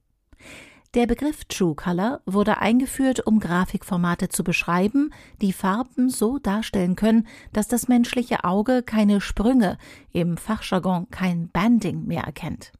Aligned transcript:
Der 0.97 1.07
Begriff 1.07 1.45
True 1.45 1.75
Color 1.75 2.23
wurde 2.25 2.57
eingeführt, 2.57 3.27
um 3.27 3.39
Grafikformate 3.39 4.31
zu 4.31 4.43
beschreiben, 4.43 5.11
die 5.43 5.53
Farben 5.53 6.09
so 6.09 6.39
darstellen 6.39 6.97
können, 6.97 7.27
dass 7.53 7.69
das 7.69 7.87
menschliche 7.87 8.45
Auge 8.45 8.83
keine 8.83 9.21
Sprünge, 9.21 9.77
im 10.13 10.39
Fachjargon 10.39 11.11
kein 11.11 11.51
Banding 11.51 12.07
mehr 12.07 12.23
erkennt. 12.23 12.73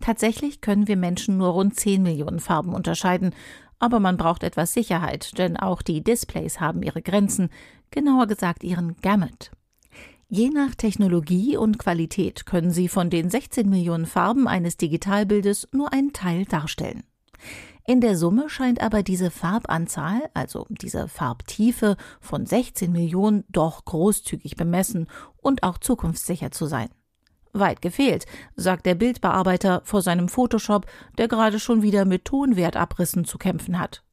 Tatsächlich 0.00 0.62
können 0.62 0.88
wir 0.88 0.96
Menschen 0.96 1.36
nur 1.36 1.50
rund 1.50 1.78
10 1.78 2.02
Millionen 2.02 2.40
Farben 2.40 2.72
unterscheiden, 2.72 3.34
aber 3.78 4.00
man 4.00 4.16
braucht 4.16 4.44
etwas 4.44 4.72
Sicherheit, 4.72 5.36
denn 5.36 5.58
auch 5.58 5.82
die 5.82 6.02
Displays 6.02 6.60
haben 6.60 6.82
ihre 6.82 7.02
Grenzen, 7.02 7.50
genauer 7.90 8.28
gesagt 8.28 8.64
ihren 8.64 8.96
Gamut. 9.02 9.50
Je 10.30 10.48
nach 10.48 10.74
Technologie 10.74 11.58
und 11.58 11.78
Qualität 11.78 12.46
können 12.46 12.70
sie 12.70 12.88
von 12.88 13.10
den 13.10 13.28
16 13.28 13.68
Millionen 13.68 14.06
Farben 14.06 14.48
eines 14.48 14.78
Digitalbildes 14.78 15.68
nur 15.72 15.92
einen 15.92 16.14
Teil 16.14 16.46
darstellen. 16.46 17.02
In 17.88 18.02
der 18.02 18.18
Summe 18.18 18.50
scheint 18.50 18.82
aber 18.82 19.02
diese 19.02 19.30
Farbanzahl, 19.30 20.20
also 20.34 20.66
diese 20.68 21.08
Farbtiefe 21.08 21.96
von 22.20 22.44
16 22.44 22.92
Millionen, 22.92 23.44
doch 23.48 23.82
großzügig 23.86 24.56
bemessen 24.56 25.06
und 25.38 25.62
auch 25.62 25.78
zukunftssicher 25.78 26.50
zu 26.50 26.66
sein. 26.66 26.90
Weit 27.54 27.80
gefehlt, 27.80 28.26
sagt 28.56 28.84
der 28.84 28.94
Bildbearbeiter 28.94 29.80
vor 29.84 30.02
seinem 30.02 30.28
Photoshop, 30.28 30.84
der 31.16 31.28
gerade 31.28 31.58
schon 31.58 31.80
wieder 31.80 32.04
mit 32.04 32.26
Tonwertabrissen 32.26 33.24
zu 33.24 33.38
kämpfen 33.38 33.78
hat. 33.78 34.04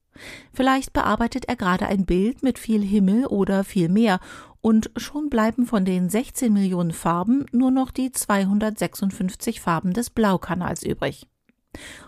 Vielleicht 0.53 0.93
bearbeitet 0.93 1.49
er 1.49 1.57
gerade 1.57 1.87
ein 1.87 2.05
Bild 2.05 2.43
mit 2.43 2.57
viel 2.57 2.81
Himmel 2.81 3.25
oder 3.25 3.65
viel 3.65 3.89
Meer 3.89 4.21
und 4.61 4.89
schon 4.95 5.29
bleiben 5.29 5.65
von 5.65 5.83
den 5.83 6.09
16 6.09 6.53
Millionen 6.53 6.91
Farben 6.91 7.45
nur 7.51 7.71
noch 7.71 7.91
die 7.91 8.13
256 8.13 9.59
Farben 9.59 9.91
des 9.91 10.11
Blaukanals 10.11 10.81
übrig 10.81 11.27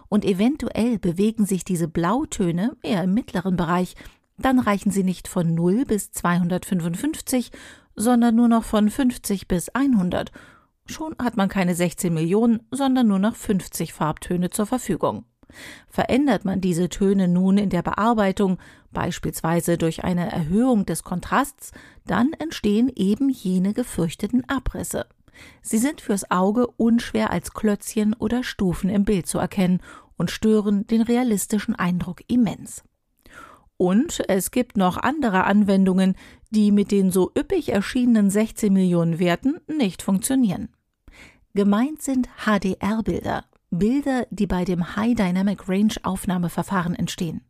und 0.10 0.26
eventuell 0.26 1.00
bewegen 1.00 1.46
sich 1.46 1.64
diese 1.64 1.88
Blautöne 1.88 2.76
eher 2.82 3.04
im 3.04 3.14
mittleren 3.14 3.56
Bereich, 3.56 3.96
dann 4.38 4.60
reichen 4.60 4.92
sie 4.92 5.04
nicht 5.04 5.28
von 5.28 5.56
0 5.56 5.86
bis 5.86 6.12
255, 6.12 7.52
sondern 7.96 8.36
nur 8.36 8.48
noch 8.48 8.64
von 8.64 8.90
50 8.90 9.48
bis 9.48 9.70
100. 9.70 10.32
Schon 10.86 11.16
hat 11.22 11.36
man 11.36 11.50
keine 11.50 11.76
16 11.76 12.14
Millionen, 12.14 12.62
sondern 12.72 13.08
nur 13.08 13.20
noch 13.20 13.36
50 13.36 13.94
Farbtöne 13.94 14.50
zur 14.52 14.66
Verfügung. 14.66 15.26
Verändert 15.88 16.46
man 16.46 16.62
diese 16.62 16.90
Töne 16.90 17.28
nun 17.28 17.58
in 17.58 17.70
der 17.70 17.82
Bearbeitung, 17.82 18.58
beispielsweise 18.92 19.78
durch 19.78 20.04
eine 20.04 20.32
Erhöhung 20.32 20.86
des 20.86 21.04
Kontrasts, 21.04 21.72
dann 22.06 22.34
entstehen 22.34 22.92
eben 22.96 23.30
jene 23.30 23.74
gefürchteten 23.74 24.48
Abrisse. 24.50 25.06
Sie 25.62 25.78
sind 25.78 26.02
fürs 26.02 26.30
Auge 26.32 26.68
unschwer 26.68 27.32
als 27.32 27.54
Klötzchen 27.54 28.14
oder 28.14 28.44
Stufen 28.44 28.90
im 28.90 29.06
Bild 29.06 29.28
zu 29.28 29.38
erkennen 29.38 29.82
und 30.18 30.32
stören 30.32 30.88
den 30.88 31.02
realistischen 31.02 31.76
Eindruck 31.76 32.22
immens. 32.28 32.84
Und 33.78 34.24
es 34.28 34.50
gibt 34.52 34.76
noch 34.76 34.98
andere 34.98 35.44
Anwendungen, 35.44 36.16
die 36.50 36.72
mit 36.72 36.92
den 36.92 37.12
so 37.12 37.32
üppig 37.38 37.70
erschienenen 37.70 38.30
16 38.30 38.74
Millionen 38.74 39.20
Werten 39.20 39.60
nicht 39.68 40.02
funktionieren. 40.02 40.70
Gemeint 41.54 42.02
sind 42.02 42.28
HDR-Bilder, 42.46 43.46
Bilder, 43.70 44.26
die 44.32 44.48
bei 44.48 44.66
dem 44.66 44.96
High 44.96 45.16
Dynamic 45.16 45.68
Range 45.70 45.94
Aufnahmeverfahren 46.04 46.96
entstehen. 46.96 47.42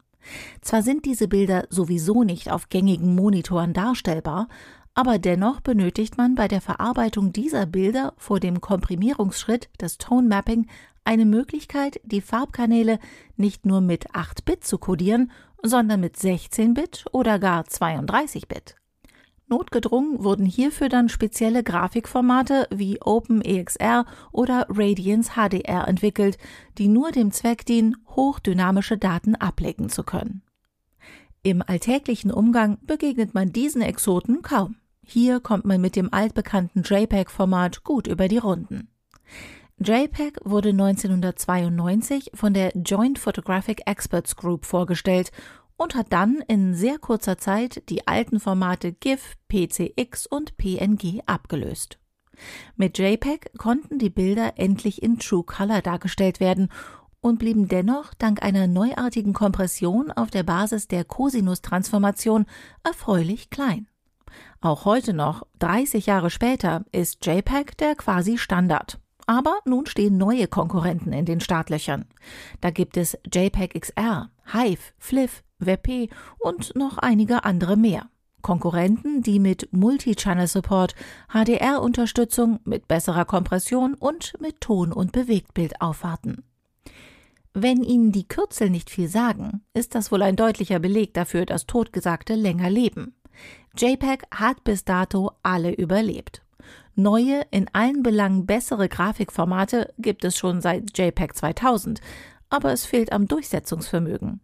Zwar 0.61 0.81
sind 0.81 1.05
diese 1.05 1.27
Bilder 1.27 1.65
sowieso 1.69 2.23
nicht 2.23 2.51
auf 2.51 2.69
gängigen 2.69 3.15
Monitoren 3.15 3.73
darstellbar, 3.73 4.49
aber 4.97 5.19
dennoch 5.19 5.61
benötigt 5.61 6.17
man 6.17 6.33
bei 6.33 6.47
der 6.47 6.59
Verarbeitung 6.59 7.31
dieser 7.31 7.67
Bilder 7.67 8.15
vor 8.17 8.39
dem 8.39 8.61
Komprimierungsschritt 8.61 9.69
des 9.79 9.99
Tone 9.99 10.27
Mapping 10.27 10.65
eine 11.03 11.25
Möglichkeit, 11.25 12.01
die 12.03 12.19
Farbkanäle 12.19 12.97
nicht 13.35 13.67
nur 13.67 13.79
mit 13.79 14.15
8 14.15 14.43
Bit 14.43 14.63
zu 14.63 14.79
kodieren, 14.79 15.31
sondern 15.61 15.99
mit 15.99 16.17
16 16.17 16.73
Bit 16.73 17.05
oder 17.11 17.37
gar 17.37 17.65
32 17.65 18.47
Bit. 18.47 18.75
Notgedrungen 19.45 20.23
wurden 20.23 20.47
hierfür 20.47 20.89
dann 20.89 21.09
spezielle 21.09 21.63
Grafikformate 21.63 22.67
wie 22.71 22.99
OpenEXR 22.99 24.07
oder 24.31 24.65
Radiance 24.67 25.33
HDR 25.35 25.87
entwickelt, 25.87 26.39
die 26.79 26.87
nur 26.87 27.11
dem 27.11 27.31
Zweck 27.31 27.67
dienen, 27.67 27.97
hochdynamische 28.15 28.97
Daten 28.97 29.35
ablegen 29.35 29.89
zu 29.89 30.01
können. 30.01 30.41
Im 31.43 31.61
alltäglichen 31.61 32.31
Umgang 32.31 32.79
begegnet 32.81 33.35
man 33.35 33.53
diesen 33.53 33.83
Exoten 33.83 34.41
kaum. 34.41 34.75
Hier 35.09 35.39
kommt 35.39 35.63
man 35.63 35.79
mit 35.79 35.95
dem 35.95 36.13
altbekannten 36.13 36.83
JPEG-Format 36.83 37.85
gut 37.85 38.07
über 38.07 38.27
die 38.27 38.39
Runden. 38.39 38.89
JPEG 39.79 40.39
wurde 40.43 40.69
1992 40.69 42.31
von 42.33 42.53
der 42.53 42.73
Joint 42.75 43.17
Photographic 43.17 43.83
Experts 43.85 44.35
Group 44.35 44.65
vorgestellt 44.65 45.31
und 45.77 45.95
hat 45.95 46.11
dann 46.11 46.43
in 46.49 46.73
sehr 46.73 46.99
kurzer 46.99 47.37
Zeit 47.37 47.83
die 47.87 48.05
alten 48.05 48.41
Formate 48.41 48.91
GIF, 48.91 49.37
PCX 49.47 50.27
und 50.27 50.57
PNG 50.57 51.21
abgelöst. 51.25 51.99
Mit 52.75 52.97
JPEG 52.97 53.57
konnten 53.57 53.99
die 53.99 54.09
Bilder 54.09 54.55
endlich 54.57 55.01
in 55.01 55.19
True 55.19 55.43
Color 55.45 55.81
dargestellt 55.83 56.41
werden 56.41 56.67
und 57.21 57.39
blieben 57.39 57.69
dennoch 57.69 58.13
dank 58.13 58.43
einer 58.43 58.67
neuartigen 58.67 59.31
Kompression 59.31 60.11
auf 60.11 60.31
der 60.31 60.43
Basis 60.43 60.89
der 60.89 61.05
Cosinus-Transformation 61.05 62.45
erfreulich 62.83 63.49
klein. 63.49 63.87
Auch 64.61 64.85
heute 64.85 65.13
noch, 65.13 65.45
30 65.59 66.07
Jahre 66.07 66.29
später, 66.29 66.83
ist 66.91 67.25
JPEG 67.25 67.77
der 67.77 67.95
quasi 67.95 68.37
Standard. 68.37 68.99
Aber 69.27 69.59
nun 69.65 69.85
stehen 69.85 70.17
neue 70.17 70.47
Konkurrenten 70.47 71.13
in 71.13 71.25
den 71.25 71.41
Startlöchern. 71.41 72.05
Da 72.61 72.71
gibt 72.71 72.97
es 72.97 73.17
JPEG 73.31 73.79
XR, 73.79 74.29
Hive, 74.53 74.93
Fliv, 74.97 75.43
WebP 75.59 76.09
und 76.39 76.75
noch 76.75 76.97
einige 76.97 77.43
andere 77.43 77.75
mehr. 77.75 78.09
Konkurrenten, 78.41 79.21
die 79.21 79.39
mit 79.39 79.67
Multi-Channel-Support, 79.73 80.95
HDR-Unterstützung, 81.33 82.59
mit 82.63 82.87
besserer 82.87 83.25
Kompression 83.25 83.93
und 83.93 84.33
mit 84.39 84.61
Ton- 84.61 84.93
und 84.93 85.11
Bewegtbild 85.11 85.81
aufwarten. 85.81 86.43
Wenn 87.53 87.83
Ihnen 87.83 88.11
die 88.11 88.27
Kürzel 88.27 88.69
nicht 88.69 88.89
viel 88.89 89.09
sagen, 89.09 89.61
ist 89.73 89.95
das 89.95 90.11
wohl 90.11 90.21
ein 90.21 90.35
deutlicher 90.35 90.79
Beleg 90.79 91.13
dafür, 91.13 91.45
dass 91.45 91.65
Totgesagte 91.65 92.35
länger 92.35 92.69
leben. 92.69 93.15
JPEG 93.77 94.23
hat 94.31 94.63
bis 94.63 94.85
dato 94.85 95.31
alle 95.43 95.73
überlebt. 95.73 96.41
Neue, 96.95 97.43
in 97.51 97.67
allen 97.73 98.01
Belangen 98.01 98.45
bessere 98.45 98.89
Grafikformate 98.89 99.93
gibt 99.99 100.25
es 100.25 100.35
schon 100.35 100.61
seit 100.61 100.97
JPEG 100.97 101.35
2000, 101.35 102.01
aber 102.49 102.73
es 102.73 102.85
fehlt 102.85 103.11
am 103.11 103.27
Durchsetzungsvermögen. 103.27 104.41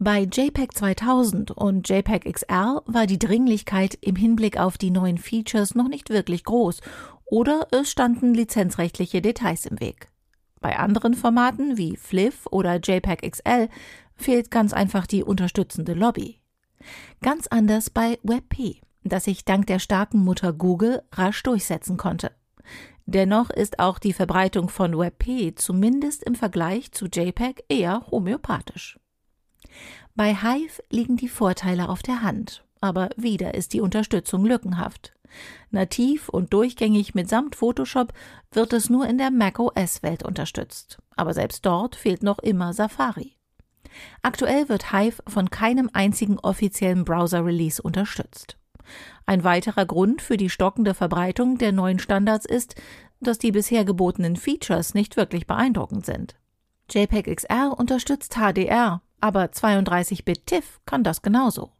Bei 0.00 0.22
JPEG 0.22 0.76
2000 0.76 1.50
und 1.50 1.88
JPEG 1.88 2.32
XR 2.32 2.82
war 2.86 3.06
die 3.06 3.18
Dringlichkeit 3.18 3.98
im 4.00 4.16
Hinblick 4.16 4.58
auf 4.58 4.78
die 4.78 4.90
neuen 4.90 5.18
Features 5.18 5.74
noch 5.74 5.88
nicht 5.88 6.10
wirklich 6.10 6.44
groß 6.44 6.80
oder 7.24 7.66
es 7.72 7.90
standen 7.90 8.32
lizenzrechtliche 8.34 9.20
Details 9.20 9.66
im 9.66 9.80
Weg. 9.80 10.08
Bei 10.60 10.78
anderen 10.78 11.14
Formaten 11.14 11.76
wie 11.76 11.96
FLIF 11.96 12.46
oder 12.50 12.76
JPEG 12.76 13.30
XL 13.30 13.68
fehlt 14.16 14.50
ganz 14.50 14.72
einfach 14.72 15.06
die 15.06 15.22
unterstützende 15.22 15.94
Lobby. 15.94 16.40
Ganz 17.22 17.46
anders 17.46 17.90
bei 17.90 18.18
WebP, 18.22 18.80
das 19.04 19.24
sich 19.24 19.44
dank 19.44 19.66
der 19.66 19.78
starken 19.78 20.24
Mutter 20.24 20.52
Google 20.52 21.02
rasch 21.12 21.42
durchsetzen 21.42 21.96
konnte. 21.96 22.32
Dennoch 23.06 23.48
ist 23.48 23.78
auch 23.78 23.98
die 23.98 24.12
Verbreitung 24.12 24.68
von 24.68 24.98
WebP 24.98 25.54
zumindest 25.54 26.22
im 26.24 26.34
Vergleich 26.34 26.92
zu 26.92 27.06
JPEG 27.06 27.64
eher 27.68 28.06
homöopathisch. 28.10 28.98
Bei 30.14 30.34
Hive 30.34 30.82
liegen 30.90 31.16
die 31.16 31.28
Vorteile 31.28 31.88
auf 31.88 32.02
der 32.02 32.22
Hand, 32.22 32.64
aber 32.80 33.08
wieder 33.16 33.54
ist 33.54 33.72
die 33.72 33.80
Unterstützung 33.80 34.44
lückenhaft. 34.44 35.14
Nativ 35.70 36.28
und 36.28 36.52
durchgängig 36.52 37.14
mitsamt 37.14 37.56
Photoshop 37.56 38.12
wird 38.52 38.72
es 38.72 38.90
nur 38.90 39.06
in 39.06 39.16
der 39.16 39.30
macOS-Welt 39.30 40.22
unterstützt, 40.22 40.98
aber 41.16 41.32
selbst 41.34 41.64
dort 41.64 41.96
fehlt 41.96 42.22
noch 42.22 42.38
immer 42.40 42.72
Safari. 42.72 43.37
Aktuell 44.22 44.68
wird 44.68 44.92
Hive 44.92 45.22
von 45.26 45.50
keinem 45.50 45.90
einzigen 45.92 46.38
offiziellen 46.38 47.04
Browser-Release 47.04 47.80
unterstützt. 47.82 48.58
Ein 49.26 49.44
weiterer 49.44 49.86
Grund 49.86 50.22
für 50.22 50.36
die 50.36 50.50
stockende 50.50 50.94
Verbreitung 50.94 51.58
der 51.58 51.72
neuen 51.72 51.98
Standards 51.98 52.46
ist, 52.46 52.74
dass 53.20 53.38
die 53.38 53.52
bisher 53.52 53.84
gebotenen 53.84 54.36
Features 54.36 54.94
nicht 54.94 55.16
wirklich 55.16 55.46
beeindruckend 55.46 56.06
sind. 56.06 56.36
JPEG 56.90 57.36
XR 57.36 57.74
unterstützt 57.76 58.36
HDR, 58.36 59.02
aber 59.20 59.44
32-Bit 59.44 60.46
TIFF 60.46 60.80
kann 60.86 61.04
das 61.04 61.22
genauso. 61.22 61.72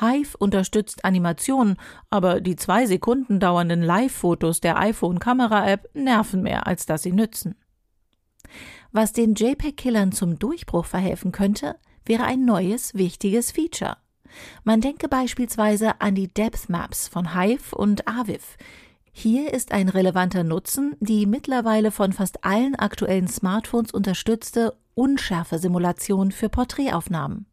Hive 0.00 0.36
unterstützt 0.38 1.04
Animationen, 1.04 1.76
aber 2.08 2.40
die 2.40 2.56
zwei 2.56 2.86
Sekunden 2.86 3.40
dauernden 3.40 3.82
Live-Fotos 3.82 4.60
der 4.60 4.78
iPhone-Kamera-App 4.78 5.90
nerven 5.94 6.42
mehr, 6.42 6.66
als 6.66 6.86
dass 6.86 7.02
sie 7.02 7.12
nützen. 7.12 7.56
Was 8.92 9.12
den 9.12 9.34
JPEG-Killern 9.34 10.12
zum 10.12 10.38
Durchbruch 10.38 10.84
verhelfen 10.84 11.32
könnte, 11.32 11.76
wäre 12.04 12.24
ein 12.24 12.44
neues, 12.44 12.94
wichtiges 12.94 13.52
Feature. 13.52 13.96
Man 14.64 14.80
denke 14.80 15.08
beispielsweise 15.08 16.00
an 16.00 16.14
die 16.14 16.28
Depth 16.28 16.68
Maps 16.68 17.08
von 17.08 17.34
Hive 17.34 17.74
und 17.74 18.08
Aviv. 18.08 18.56
Hier 19.12 19.52
ist 19.52 19.72
ein 19.72 19.88
relevanter 19.88 20.44
Nutzen 20.44 20.96
die 21.00 21.26
mittlerweile 21.26 21.90
von 21.90 22.12
fast 22.12 22.44
allen 22.44 22.74
aktuellen 22.76 23.28
Smartphones 23.28 23.92
unterstützte 23.92 24.76
Unschärfe-Simulation 24.94 26.32
für 26.32 26.48
Porträtaufnahmen. 26.48 27.46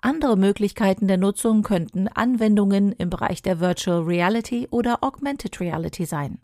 Andere 0.00 0.36
Möglichkeiten 0.36 1.08
der 1.08 1.16
Nutzung 1.16 1.62
könnten 1.62 2.08
Anwendungen 2.08 2.92
im 2.92 3.10
Bereich 3.10 3.42
der 3.42 3.60
Virtual 3.60 4.02
Reality 4.02 4.68
oder 4.70 5.02
Augmented 5.02 5.58
Reality 5.60 6.04
sein. 6.04 6.38